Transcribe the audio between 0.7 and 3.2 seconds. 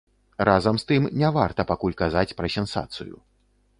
з тым, не варта пакуль казаць пра сенсацыю.